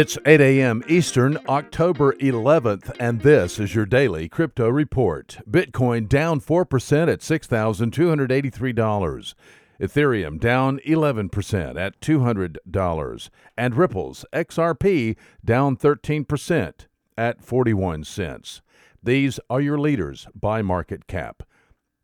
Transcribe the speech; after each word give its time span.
It's 0.00 0.16
8 0.24 0.40
a.m. 0.40 0.84
Eastern, 0.86 1.38
October 1.48 2.12
11th, 2.12 2.94
and 3.00 3.22
this 3.22 3.58
is 3.58 3.74
your 3.74 3.84
daily 3.84 4.28
crypto 4.28 4.68
report. 4.68 5.38
Bitcoin 5.50 6.08
down 6.08 6.40
4% 6.40 7.12
at 7.12 7.18
$6,283. 7.18 9.34
Ethereum 9.80 10.38
down 10.38 10.78
11% 10.86 11.76
at 11.76 12.00
$200. 12.00 13.30
And 13.56 13.74
Ripple's 13.74 14.24
XRP 14.32 15.16
down 15.44 15.76
13% 15.76 16.72
at 17.16 17.42
41 17.42 18.04
cents. 18.04 18.62
These 19.02 19.40
are 19.50 19.60
your 19.60 19.80
leaders 19.80 20.28
by 20.32 20.62
market 20.62 21.08
cap. 21.08 21.42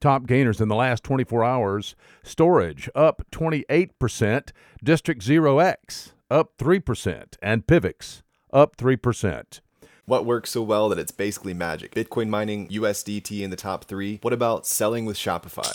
Top 0.00 0.26
gainers 0.26 0.60
in 0.60 0.66
the 0.66 0.74
last 0.74 1.04
24 1.04 1.44
hours 1.44 1.94
Storj 2.24 2.88
up 2.96 3.22
28%, 3.30 4.50
District 4.82 5.24
0x 5.24 6.13
up 6.30 6.56
3%, 6.58 7.36
and 7.42 7.66
Pivx 7.66 8.22
up 8.52 8.76
3%. 8.76 9.60
What 10.06 10.26
works 10.26 10.50
so 10.50 10.62
well 10.62 10.90
that 10.90 10.98
it's 10.98 11.12
basically 11.12 11.54
magic? 11.54 11.94
Bitcoin 11.94 12.28
mining, 12.28 12.68
USDT 12.68 13.40
in 13.40 13.50
the 13.50 13.56
top 13.56 13.84
three. 13.84 14.18
What 14.20 14.34
about 14.34 14.66
selling 14.66 15.06
with 15.06 15.16
Shopify? 15.16 15.74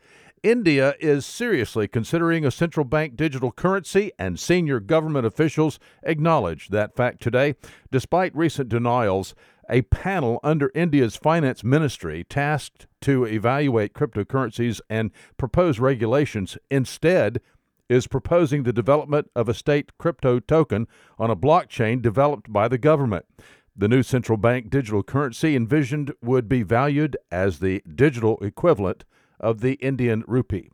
India 0.43 0.95
is 0.99 1.23
seriously 1.23 1.87
considering 1.87 2.43
a 2.43 2.49
central 2.49 2.83
bank 2.83 3.15
digital 3.15 3.51
currency, 3.51 4.11
and 4.17 4.39
senior 4.39 4.79
government 4.79 5.23
officials 5.27 5.77
acknowledge 6.01 6.69
that 6.69 6.95
fact 6.95 7.21
today. 7.21 7.53
Despite 7.91 8.35
recent 8.35 8.67
denials, 8.67 9.35
a 9.69 9.83
panel 9.83 10.39
under 10.43 10.71
India's 10.73 11.15
finance 11.15 11.63
ministry 11.63 12.23
tasked 12.23 12.87
to 13.01 13.23
evaluate 13.25 13.93
cryptocurrencies 13.93 14.81
and 14.89 15.11
propose 15.37 15.79
regulations 15.79 16.57
instead 16.71 17.39
is 17.87 18.07
proposing 18.07 18.63
the 18.63 18.73
development 18.73 19.29
of 19.35 19.47
a 19.47 19.53
state 19.53 19.95
crypto 19.99 20.39
token 20.39 20.87
on 21.19 21.29
a 21.29 21.35
blockchain 21.35 22.01
developed 22.01 22.51
by 22.51 22.67
the 22.67 22.79
government. 22.79 23.25
The 23.75 23.87
new 23.87 24.01
central 24.01 24.39
bank 24.39 24.71
digital 24.71 25.03
currency 25.03 25.55
envisioned 25.55 26.13
would 26.23 26.49
be 26.49 26.63
valued 26.63 27.15
as 27.31 27.59
the 27.59 27.83
digital 27.93 28.39
equivalent 28.39 29.05
of 29.41 29.61
the 29.61 29.73
Indian 29.73 30.23
rupee. 30.27 30.71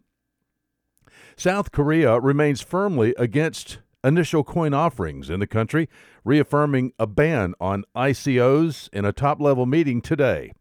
South 1.36 1.72
Korea 1.72 2.20
remains 2.20 2.62
firmly 2.62 3.14
against 3.18 3.80
initial 4.04 4.44
coin 4.44 4.74
offerings 4.74 5.30
in 5.30 5.40
the 5.40 5.48
country, 5.48 5.90
reaffirming 6.24 6.94
a 7.00 7.08
ban 7.08 7.54
on 7.60 7.84
ICOs 7.96 8.90
in 8.94 9.06
a 9.06 9.14
top 9.14 9.42
level 9.42 9.66
meeting 9.66 10.02
today. 10.02 10.52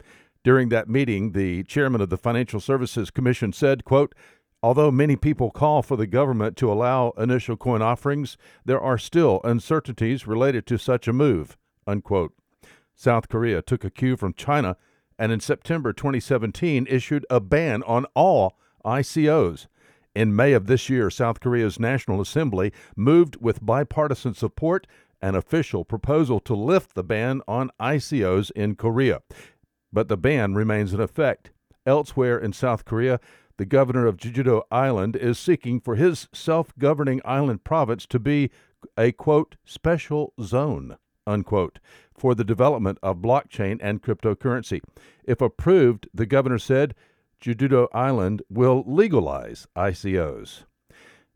During 0.43 0.69
that 0.71 0.89
meeting, 0.89 1.33
the 1.33 1.65
chairman 1.65 2.01
of 2.01 2.09
the 2.09 2.17
Financial 2.17 2.61
Services 2.61 3.11
Commission 3.11 3.53
said, 3.53 3.85
quote, 3.85 4.15
Although 4.63 4.91
many 4.91 5.17
people 5.17 5.51
call 5.51 5.83
for 5.83 5.97
the 5.97 6.07
government 6.07 6.57
to 6.57 6.73
allow 6.73 7.11
initial 7.19 7.57
coin 7.57 7.83
offerings, 7.83 8.37
there 8.65 8.81
are 8.81 8.99
still 8.99 9.41
uncertainties 9.45 10.27
related 10.27 10.67
to 10.67 10.79
such 10.79 11.07
a 11.07 11.13
move. 11.13 11.57
Unquote. 11.87 12.33
South 12.95 13.29
Korea 13.29 13.61
took 13.61 13.85
a 13.85 13.91
cue 13.91 14.17
from 14.17 14.33
China 14.33 14.77
and 15.19 15.33
in 15.33 15.41
September 15.41 15.93
2017 15.93 16.87
issued 16.89 17.27
a 17.31 17.41
ban 17.41 17.83
on 17.85 18.07
all 18.15 18.57
ICOs. 18.85 19.67
In 20.15 20.35
May 20.35 20.53
of 20.53 20.67
this 20.67 20.89
year, 20.89 21.11
South 21.11 21.41
Korea's 21.41 21.79
National 21.79 22.21
Assembly 22.21 22.73
moved 22.97 23.37
with 23.41 23.65
bipartisan 23.65 24.35
support 24.35 24.87
an 25.21 25.35
official 25.35 25.85
proposal 25.85 26.41
to 26.41 26.55
lift 26.55 26.95
the 26.95 27.05
ban 27.05 27.43
on 27.49 27.71
ICOs 27.81 28.51
in 28.53 28.77
Korea. 28.77 29.21
But 29.93 30.09
the 30.09 30.17
ban 30.17 30.55
remains 30.55 30.93
in 30.93 31.01
effect. 31.01 31.51
Elsewhere 31.85 32.39
in 32.39 32.53
South 32.53 32.85
Korea, 32.85 33.21
the 33.57 33.65
governor 33.65 34.07
of 34.07 34.17
Jeju-do 34.17 34.63
Island 34.71 35.17
is 35.17 35.39
seeking 35.39 35.81
for 35.81 35.97
his 35.97 36.29
self-governing 36.33 37.23
island 37.25 37.65
province 37.65 38.07
to 38.07 38.19
be 38.19 38.51
a 38.99 39.13
quote 39.13 39.57
special 39.65 40.35
zone 40.41 40.97
unquote, 41.27 41.79
for 42.19 42.35
the 42.35 42.45
development 42.45 42.99
of 43.03 43.19
blockchain 43.19 43.79
and 43.81 44.03
cryptocurrency. 44.03 44.81
If 45.25 45.41
approved, 45.41 46.09
the 46.15 46.27
governor 46.27 46.59
said, 46.59 46.95
Jeju-do 47.41 47.89
Island 47.93 48.43
will 48.49 48.85
legalize 48.87 49.67
ICOs. 49.77 50.65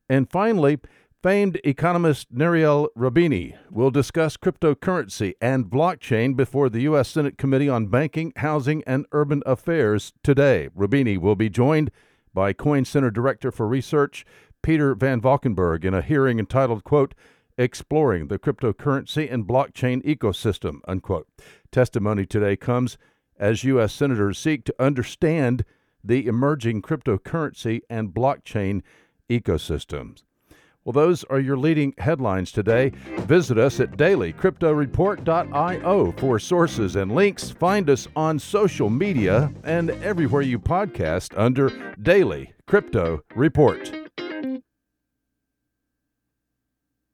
And 0.08 0.30
finally, 0.30 0.78
famed 1.22 1.60
economist 1.64 2.28
Nouriel 2.30 2.88
Roubini 2.96 3.56
will 3.70 3.90
discuss 3.90 4.36
cryptocurrency 4.36 5.34
and 5.40 5.66
blockchain 5.66 6.34
before 6.34 6.70
the 6.70 6.80
U.S. 6.82 7.08
Senate 7.10 7.36
Committee 7.36 7.68
on 7.68 7.88
Banking, 7.88 8.32
Housing, 8.36 8.82
and 8.86 9.06
Urban 9.12 9.42
Affairs 9.44 10.12
today. 10.22 10.70
Roubini 10.74 11.18
will 11.18 11.36
be 11.36 11.50
joined 11.50 11.90
by 12.32 12.52
Coin 12.52 12.84
Center 12.84 13.10
Director 13.10 13.52
for 13.52 13.66
Research 13.68 14.24
Peter 14.62 14.94
Van 14.94 15.20
Valkenburgh 15.20 15.84
in 15.84 15.94
a 15.94 16.02
hearing 16.02 16.38
entitled, 16.38 16.84
quote, 16.84 17.14
exploring 17.60 18.28
the 18.28 18.38
cryptocurrency 18.38 19.30
and 19.30 19.46
blockchain 19.46 20.02
ecosystem, 20.02 20.80
unquote. 20.88 21.28
Testimony 21.70 22.24
today 22.24 22.56
comes 22.56 22.96
as 23.38 23.64
U.S. 23.64 23.92
senators 23.92 24.38
seek 24.38 24.64
to 24.64 24.74
understand 24.78 25.66
the 26.02 26.26
emerging 26.26 26.80
cryptocurrency 26.80 27.82
and 27.90 28.14
blockchain 28.14 28.80
ecosystems. 29.28 30.22
Well, 30.84 30.94
those 30.94 31.22
are 31.24 31.38
your 31.38 31.58
leading 31.58 31.92
headlines 31.98 32.50
today. 32.50 32.92
Visit 33.26 33.58
us 33.58 33.78
at 33.80 33.98
dailycryptoreport.io 33.98 36.12
for 36.12 36.38
sources 36.38 36.96
and 36.96 37.12
links. 37.12 37.50
Find 37.50 37.90
us 37.90 38.08
on 38.16 38.38
social 38.38 38.88
media 38.88 39.52
and 39.64 39.90
everywhere 39.90 40.40
you 40.40 40.58
podcast 40.58 41.34
under 41.36 41.94
Daily 42.00 42.54
Crypto 42.66 43.22
Report. 43.34 43.99